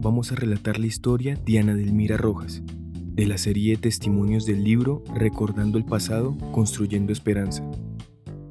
vamos 0.00 0.32
a 0.32 0.34
relatar 0.34 0.78
la 0.78 0.86
historia 0.86 1.36
de 1.36 1.58
Ana 1.58 1.74
Delmira 1.74 2.16
Rojas, 2.16 2.62
de 2.64 3.26
la 3.26 3.38
serie 3.38 3.76
testimonios 3.76 4.46
del 4.46 4.64
libro 4.64 5.02
Recordando 5.14 5.78
el 5.78 5.84
pasado, 5.84 6.36
construyendo 6.52 7.12
esperanza. 7.12 7.62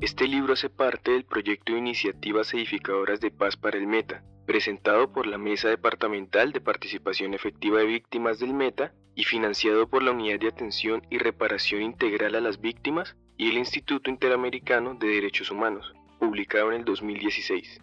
Este 0.02 0.28
libro 0.28 0.54
hace 0.54 0.70
parte 0.70 1.12
del 1.12 1.26
proyecto 1.26 1.74
de 1.74 1.80
iniciativas 1.80 2.54
edificadoras 2.54 3.20
de 3.20 3.32
paz 3.32 3.58
para 3.58 3.78
el 3.78 3.88
Meta, 3.88 4.24
presentado 4.46 5.12
por 5.12 5.28
la 5.28 5.38
Mesa 5.38 5.70
Departamental 5.70 6.52
de 6.52 6.62
Participación 6.62 7.34
Efectiva 7.34 7.80
de 7.80 7.86
Víctimas 7.86 8.40
del 8.40 8.54
Meta 8.54 8.94
y 9.16 9.24
financiado 9.24 9.88
por 9.90 10.04
la 10.04 10.12
Unidad 10.12 10.40
de 10.40 10.48
Atención 10.48 11.02
y 11.10 11.18
Reparación 11.18 11.82
Integral 11.82 12.36
a 12.36 12.42
las 12.42 12.62
Víctimas 12.62 13.16
y 13.38 13.50
el 13.50 13.58
Instituto 13.58 14.10
Interamericano 14.10 14.96
de 14.96 15.08
Derechos 15.08 15.52
Humanos, 15.52 15.94
publicado 16.20 16.72
en 16.72 16.80
el 16.80 16.86
2016. 16.86 17.82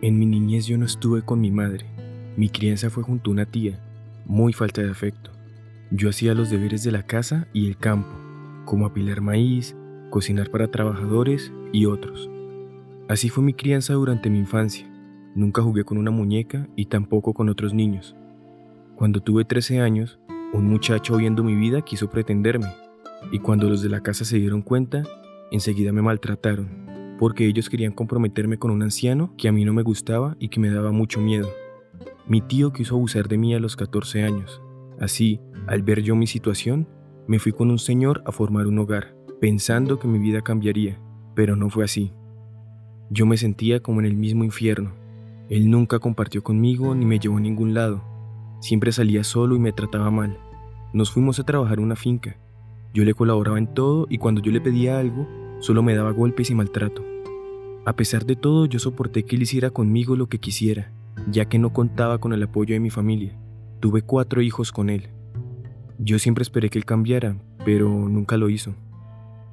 En 0.00 0.16
mi 0.16 0.26
niñez 0.26 0.66
yo 0.66 0.78
no 0.78 0.84
estuve 0.84 1.22
con 1.22 1.40
mi 1.40 1.50
madre. 1.50 1.84
Mi 2.36 2.48
crianza 2.50 2.88
fue 2.88 3.02
junto 3.02 3.30
a 3.30 3.32
una 3.32 3.46
tía, 3.46 3.80
muy 4.26 4.52
falta 4.52 4.80
de 4.80 4.90
afecto. 4.90 5.32
Yo 5.90 6.08
hacía 6.08 6.34
los 6.34 6.50
deberes 6.50 6.84
de 6.84 6.92
la 6.92 7.02
casa 7.02 7.48
y 7.52 7.66
el 7.66 7.76
campo, 7.76 8.08
como 8.64 8.86
apilar 8.86 9.20
maíz, 9.22 9.74
cocinar 10.10 10.52
para 10.52 10.70
trabajadores 10.70 11.52
y 11.72 11.86
otros. 11.86 12.30
Así 13.08 13.28
fue 13.28 13.42
mi 13.42 13.54
crianza 13.54 13.94
durante 13.94 14.30
mi 14.30 14.38
infancia. 14.38 14.88
Nunca 15.34 15.62
jugué 15.62 15.82
con 15.82 15.98
una 15.98 16.12
muñeca 16.12 16.68
y 16.76 16.86
tampoco 16.86 17.34
con 17.34 17.48
otros 17.48 17.74
niños. 17.74 18.14
Cuando 18.94 19.20
tuve 19.20 19.44
13 19.44 19.80
años, 19.80 20.20
un 20.52 20.68
muchacho 20.68 21.16
viendo 21.16 21.42
mi 21.42 21.56
vida 21.56 21.82
quiso 21.82 22.08
pretenderme, 22.08 22.68
y 23.32 23.40
cuando 23.40 23.68
los 23.68 23.82
de 23.82 23.88
la 23.88 24.00
casa 24.00 24.24
se 24.24 24.38
dieron 24.38 24.62
cuenta, 24.62 25.02
enseguida 25.50 25.90
me 25.90 26.02
maltrataron 26.02 26.87
porque 27.18 27.46
ellos 27.46 27.68
querían 27.68 27.92
comprometerme 27.92 28.58
con 28.58 28.70
un 28.70 28.82
anciano 28.82 29.34
que 29.36 29.48
a 29.48 29.52
mí 29.52 29.64
no 29.64 29.72
me 29.72 29.82
gustaba 29.82 30.36
y 30.38 30.48
que 30.48 30.60
me 30.60 30.70
daba 30.70 30.92
mucho 30.92 31.20
miedo. 31.20 31.48
Mi 32.26 32.40
tío 32.40 32.72
quiso 32.72 32.94
abusar 32.94 33.28
de 33.28 33.38
mí 33.38 33.54
a 33.54 33.60
los 33.60 33.76
14 33.76 34.22
años. 34.22 34.62
Así, 35.00 35.40
al 35.66 35.82
ver 35.82 36.02
yo 36.02 36.14
mi 36.14 36.26
situación, 36.26 36.88
me 37.26 37.38
fui 37.38 37.52
con 37.52 37.70
un 37.70 37.78
señor 37.78 38.22
a 38.24 38.32
formar 38.32 38.66
un 38.66 38.78
hogar, 38.78 39.14
pensando 39.40 39.98
que 39.98 40.08
mi 40.08 40.18
vida 40.18 40.42
cambiaría, 40.42 41.00
pero 41.34 41.56
no 41.56 41.70
fue 41.70 41.84
así. 41.84 42.12
Yo 43.10 43.26
me 43.26 43.36
sentía 43.36 43.80
como 43.80 44.00
en 44.00 44.06
el 44.06 44.16
mismo 44.16 44.44
infierno. 44.44 44.92
Él 45.48 45.70
nunca 45.70 45.98
compartió 45.98 46.42
conmigo 46.42 46.94
ni 46.94 47.06
me 47.06 47.18
llevó 47.18 47.38
a 47.38 47.40
ningún 47.40 47.74
lado. 47.74 48.02
Siempre 48.60 48.92
salía 48.92 49.24
solo 49.24 49.56
y 49.56 49.58
me 49.58 49.72
trataba 49.72 50.10
mal. 50.10 50.38
Nos 50.92 51.10
fuimos 51.10 51.38
a 51.38 51.44
trabajar 51.44 51.78
en 51.78 51.84
una 51.84 51.96
finca. 51.96 52.36
Yo 52.92 53.04
le 53.04 53.14
colaboraba 53.14 53.58
en 53.58 53.72
todo 53.72 54.06
y 54.10 54.18
cuando 54.18 54.42
yo 54.42 54.52
le 54.52 54.60
pedía 54.60 54.98
algo, 54.98 55.26
Solo 55.60 55.82
me 55.82 55.94
daba 55.94 56.12
golpes 56.12 56.50
y 56.50 56.54
maltrato. 56.54 57.04
A 57.84 57.94
pesar 57.94 58.26
de 58.26 58.36
todo, 58.36 58.66
yo 58.66 58.78
soporté 58.78 59.24
que 59.24 59.36
él 59.36 59.42
hiciera 59.42 59.70
conmigo 59.70 60.14
lo 60.14 60.28
que 60.28 60.38
quisiera, 60.38 60.92
ya 61.30 61.46
que 61.46 61.58
no 61.58 61.72
contaba 61.72 62.18
con 62.18 62.32
el 62.32 62.42
apoyo 62.42 62.74
de 62.74 62.80
mi 62.80 62.90
familia. 62.90 63.36
Tuve 63.80 64.02
cuatro 64.02 64.40
hijos 64.42 64.72
con 64.72 64.90
él. 64.90 65.08
Yo 65.98 66.18
siempre 66.18 66.42
esperé 66.42 66.70
que 66.70 66.78
él 66.78 66.84
cambiara, 66.84 67.36
pero 67.64 67.88
nunca 67.88 68.36
lo 68.36 68.50
hizo. 68.50 68.74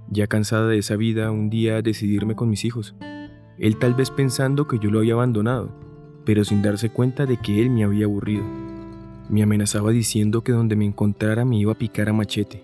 Ya 0.10 0.28
cansada 0.28 0.68
de 0.68 0.78
esa 0.78 0.96
vida, 0.96 1.32
un 1.32 1.50
día 1.50 1.82
decidirme 1.82 2.36
con 2.36 2.50
mis 2.50 2.66
hijos. 2.66 2.96
Él 3.58 3.78
tal 3.78 3.96
vez 3.96 4.12
pensando 4.12 4.68
que 4.68 4.78
yo 4.78 4.92
lo 4.92 5.00
había 5.00 5.14
abandonado, 5.14 5.72
pero 6.24 6.44
sin 6.44 6.62
darse 6.62 6.90
cuenta 6.90 7.26
de 7.26 7.38
que 7.38 7.62
él 7.62 7.72
me 7.72 7.84
había 7.84 8.06
aburrido. 8.06 8.44
Me 9.30 9.42
amenazaba 9.42 9.90
diciendo 9.90 10.44
que 10.44 10.52
donde 10.52 10.76
me 10.76 10.86
encontrara 10.86 11.46
me 11.46 11.58
iba 11.58 11.72
a 11.72 11.78
picar 11.78 12.10
a 12.10 12.14
machete. 12.14 12.64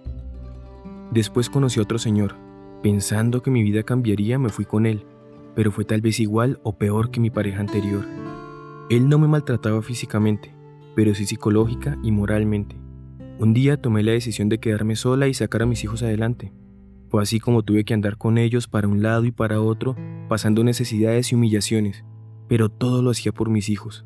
Después 1.11 1.49
conocí 1.49 1.79
a 1.79 1.83
otro 1.83 1.97
señor, 1.97 2.35
Pensando 2.81 3.43
que 3.43 3.51
mi 3.51 3.61
vida 3.61 3.83
cambiaría, 3.83 4.39
me 4.39 4.49
fui 4.49 4.65
con 4.65 4.87
él, 4.87 5.05
pero 5.55 5.71
fue 5.71 5.85
tal 5.85 6.01
vez 6.01 6.19
igual 6.19 6.59
o 6.63 6.77
peor 6.77 7.11
que 7.11 7.19
mi 7.19 7.29
pareja 7.29 7.59
anterior. 7.59 8.05
Él 8.89 9.07
no 9.07 9.19
me 9.19 9.27
maltrataba 9.27 9.81
físicamente, 9.83 10.53
pero 10.95 11.13
sí 11.13 11.25
psicológica 11.25 11.97
y 12.03 12.11
moralmente. 12.11 12.75
Un 13.39 13.53
día 13.53 13.77
tomé 13.77 14.03
la 14.03 14.11
decisión 14.13 14.49
de 14.49 14.59
quedarme 14.59 14.95
sola 14.95 15.27
y 15.27 15.33
sacar 15.33 15.61
a 15.61 15.65
mis 15.65 15.83
hijos 15.83 16.01
adelante. 16.01 16.53
Fue 17.09 17.21
así 17.21 17.39
como 17.39 17.63
tuve 17.63 17.83
que 17.83 17.93
andar 17.93 18.17
con 18.17 18.37
ellos 18.37 18.67
para 18.67 18.87
un 18.87 19.03
lado 19.03 19.25
y 19.25 19.31
para 19.31 19.61
otro, 19.61 19.95
pasando 20.27 20.63
necesidades 20.63 21.31
y 21.31 21.35
humillaciones, 21.35 22.03
pero 22.47 22.69
todo 22.69 23.01
lo 23.01 23.11
hacía 23.11 23.31
por 23.31 23.49
mis 23.49 23.69
hijos. 23.69 24.05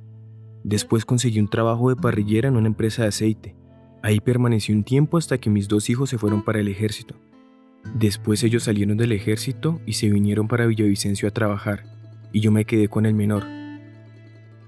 Después 0.63 1.05
conseguí 1.05 1.39
un 1.39 1.47
trabajo 1.47 1.89
de 1.89 1.95
parrillera 1.95 2.49
en 2.49 2.57
una 2.57 2.67
empresa 2.67 3.03
de 3.03 3.09
aceite. 3.09 3.55
Ahí 4.01 4.19
permanecí 4.19 4.73
un 4.73 4.83
tiempo 4.83 5.17
hasta 5.17 5.37
que 5.37 5.49
mis 5.49 5.67
dos 5.67 5.89
hijos 5.89 6.09
se 6.09 6.17
fueron 6.17 6.43
para 6.43 6.59
el 6.59 6.67
ejército. 6.67 7.15
Después 7.93 8.43
ellos 8.43 8.63
salieron 8.63 8.97
del 8.97 9.11
ejército 9.11 9.79
y 9.85 9.93
se 9.93 10.09
vinieron 10.09 10.47
para 10.47 10.65
Villavicencio 10.65 11.27
a 11.27 11.31
trabajar, 11.31 11.83
y 12.33 12.41
yo 12.41 12.51
me 12.51 12.65
quedé 12.65 12.87
con 12.87 13.05
el 13.05 13.13
menor. 13.13 13.43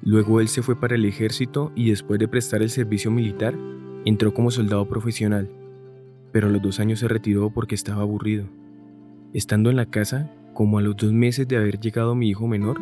Luego 0.01 0.39
él 0.39 0.47
se 0.47 0.61
fue 0.61 0.79
para 0.79 0.95
el 0.95 1.05
ejército 1.05 1.71
y 1.75 1.89
después 1.89 2.19
de 2.19 2.27
prestar 2.27 2.61
el 2.61 2.69
servicio 2.69 3.11
militar, 3.11 3.55
entró 4.05 4.33
como 4.33 4.51
soldado 4.51 4.87
profesional, 4.87 5.49
pero 6.31 6.47
a 6.47 6.49
los 6.51 6.61
dos 6.61 6.79
años 6.79 6.99
se 6.99 7.07
retiró 7.07 7.49
porque 7.49 7.75
estaba 7.75 8.03
aburrido. 8.03 8.47
Estando 9.33 9.69
en 9.69 9.75
la 9.75 9.87
casa, 9.87 10.31
como 10.53 10.77
a 10.77 10.81
los 10.81 10.95
dos 10.95 11.11
meses 11.11 11.47
de 11.47 11.57
haber 11.57 11.79
llegado 11.79 12.15
mi 12.15 12.29
hijo 12.29 12.47
menor, 12.47 12.79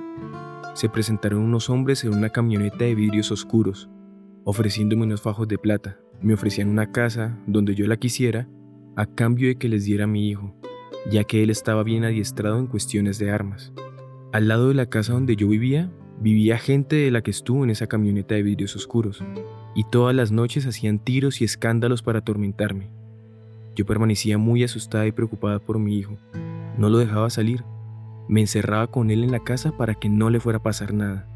se 0.75 0.89
presentaron 0.89 1.39
unos 1.39 1.69
hombres 1.69 2.03
en 2.03 2.13
una 2.13 2.29
camioneta 2.29 2.85
de 2.85 2.95
vidrios 2.95 3.31
oscuros, 3.31 3.89
ofreciéndome 4.43 5.03
unos 5.03 5.21
fajos 5.21 5.47
de 5.47 5.57
plata. 5.57 5.97
Me 6.21 6.33
ofrecían 6.33 6.69
una 6.69 6.91
casa 6.91 7.39
donde 7.47 7.73
yo 7.73 7.87
la 7.87 7.97
quisiera 7.97 8.47
a 8.95 9.05
cambio 9.05 9.47
de 9.47 9.55
que 9.55 9.69
les 9.69 9.85
diera 9.85 10.05
a 10.05 10.07
mi 10.07 10.29
hijo, 10.29 10.55
ya 11.11 11.23
que 11.23 11.43
él 11.43 11.49
estaba 11.49 11.83
bien 11.83 12.05
adiestrado 12.05 12.59
en 12.59 12.67
cuestiones 12.67 13.19
de 13.19 13.31
armas. 13.31 13.73
Al 14.31 14.47
lado 14.47 14.69
de 14.69 14.73
la 14.73 14.87
casa 14.87 15.13
donde 15.13 15.35
yo 15.35 15.47
vivía, 15.47 15.91
vivía 16.19 16.57
gente 16.57 16.95
de 16.95 17.11
la 17.11 17.21
que 17.21 17.31
estuvo 17.31 17.63
en 17.63 17.69
esa 17.69 17.87
camioneta 17.87 18.35
de 18.35 18.43
vidrios 18.43 18.75
oscuros, 18.75 19.23
y 19.75 19.83
todas 19.83 20.15
las 20.15 20.31
noches 20.31 20.65
hacían 20.65 20.99
tiros 20.99 21.41
y 21.41 21.45
escándalos 21.45 22.01
para 22.01 22.19
atormentarme. 22.19 22.89
Yo 23.75 23.85
permanecía 23.85 24.37
muy 24.37 24.63
asustada 24.63 25.05
y 25.05 25.11
preocupada 25.11 25.59
por 25.59 25.79
mi 25.79 25.97
hijo. 25.97 26.17
No 26.77 26.89
lo 26.89 26.97
dejaba 26.97 27.29
salir. 27.29 27.63
Me 28.29 28.39
encerraba 28.39 28.87
con 28.87 29.11
él 29.11 29.23
en 29.23 29.31
la 29.31 29.43
casa 29.43 29.75
para 29.77 29.95
que 29.95 30.07
no 30.07 30.29
le 30.29 30.39
fuera 30.39 30.59
a 30.59 30.63
pasar 30.63 30.93
nada. 30.93 31.27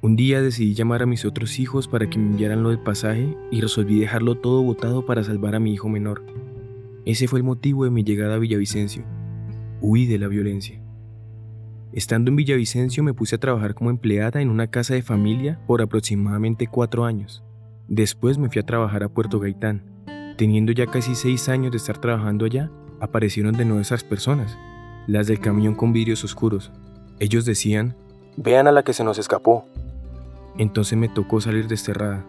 Un 0.00 0.16
día 0.16 0.42
decidí 0.42 0.74
llamar 0.74 1.02
a 1.02 1.06
mis 1.06 1.24
otros 1.24 1.58
hijos 1.58 1.88
para 1.88 2.10
que 2.10 2.18
me 2.18 2.26
enviaran 2.26 2.62
lo 2.62 2.68
del 2.70 2.80
pasaje 2.80 3.36
y 3.50 3.60
resolví 3.60 3.98
dejarlo 3.98 4.36
todo 4.36 4.62
botado 4.62 5.06
para 5.06 5.24
salvar 5.24 5.54
a 5.54 5.60
mi 5.60 5.72
hijo 5.72 5.88
menor. 5.88 6.24
Ese 7.08 7.26
fue 7.26 7.38
el 7.38 7.42
motivo 7.42 7.84
de 7.84 7.90
mi 7.90 8.04
llegada 8.04 8.34
a 8.34 8.38
Villavicencio. 8.38 9.02
Huí 9.80 10.04
de 10.04 10.18
la 10.18 10.28
violencia. 10.28 10.78
Estando 11.94 12.30
en 12.30 12.36
Villavicencio 12.36 13.02
me 13.02 13.14
puse 13.14 13.36
a 13.36 13.40
trabajar 13.40 13.74
como 13.74 13.88
empleada 13.88 14.42
en 14.42 14.50
una 14.50 14.66
casa 14.66 14.92
de 14.92 15.00
familia 15.00 15.58
por 15.66 15.80
aproximadamente 15.80 16.66
cuatro 16.66 17.06
años. 17.06 17.42
Después 17.88 18.36
me 18.36 18.50
fui 18.50 18.60
a 18.60 18.66
trabajar 18.66 19.04
a 19.04 19.08
Puerto 19.08 19.40
Gaitán. 19.40 20.04
Teniendo 20.36 20.70
ya 20.72 20.84
casi 20.86 21.14
seis 21.14 21.48
años 21.48 21.70
de 21.70 21.78
estar 21.78 21.96
trabajando 21.96 22.44
allá, 22.44 22.70
aparecieron 23.00 23.54
de 23.54 23.64
nuevo 23.64 23.80
esas 23.80 24.04
personas, 24.04 24.58
las 25.06 25.28
del 25.28 25.40
camión 25.40 25.76
con 25.76 25.94
vidrios 25.94 26.24
oscuros. 26.24 26.70
Ellos 27.20 27.46
decían, 27.46 27.96
vean 28.36 28.66
a 28.66 28.72
la 28.72 28.82
que 28.82 28.92
se 28.92 29.02
nos 29.02 29.18
escapó. 29.18 29.64
Entonces 30.58 30.98
me 30.98 31.08
tocó 31.08 31.40
salir 31.40 31.68
desterrada. 31.68 32.26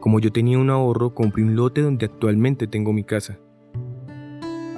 Como 0.00 0.20
yo 0.20 0.30
tenía 0.30 0.58
un 0.58 0.68
ahorro, 0.68 1.14
compré 1.14 1.44
un 1.44 1.56
lote 1.56 1.80
donde 1.80 2.04
actualmente 2.04 2.66
tengo 2.66 2.92
mi 2.92 3.04
casa. 3.04 3.38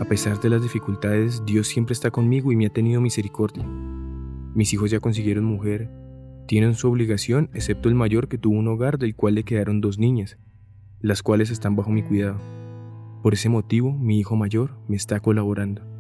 A 0.00 0.04
pesar 0.06 0.40
de 0.40 0.50
las 0.50 0.60
dificultades, 0.60 1.44
Dios 1.46 1.68
siempre 1.68 1.92
está 1.92 2.10
conmigo 2.10 2.50
y 2.50 2.56
me 2.56 2.66
ha 2.66 2.70
tenido 2.70 3.00
misericordia. 3.00 3.64
Mis 3.64 4.72
hijos 4.72 4.90
ya 4.90 4.98
consiguieron 4.98 5.44
mujer, 5.44 5.88
tienen 6.48 6.74
su 6.74 6.88
obligación, 6.88 7.48
excepto 7.54 7.88
el 7.88 7.94
mayor 7.94 8.26
que 8.26 8.36
tuvo 8.36 8.58
un 8.58 8.66
hogar 8.66 8.98
del 8.98 9.14
cual 9.14 9.36
le 9.36 9.44
quedaron 9.44 9.80
dos 9.80 9.98
niñas, 9.98 10.36
las 11.00 11.22
cuales 11.22 11.50
están 11.50 11.76
bajo 11.76 11.90
mi 11.90 12.02
cuidado. 12.02 12.40
Por 13.22 13.34
ese 13.34 13.48
motivo, 13.48 13.92
mi 13.92 14.18
hijo 14.18 14.34
mayor 14.34 14.76
me 14.88 14.96
está 14.96 15.20
colaborando. 15.20 15.93